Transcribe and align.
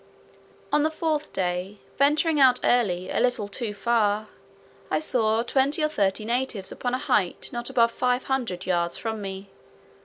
On 0.73 0.81
the 0.81 0.89
fourth 0.89 1.31
day, 1.31 1.77
venturing 1.95 2.39
out 2.39 2.59
early 2.63 3.11
a 3.11 3.19
little 3.19 3.47
too 3.47 3.71
far, 3.71 4.29
I 4.89 4.97
saw 4.97 5.43
twenty 5.43 5.83
or 5.83 5.89
thirty 5.89 6.25
natives 6.25 6.71
upon 6.71 6.95
a 6.95 6.97
height 6.97 7.51
not 7.53 7.69
above 7.69 7.91
five 7.91 8.23
hundred 8.23 8.65
yards 8.65 8.97
from 8.97 9.21
me. 9.21 9.51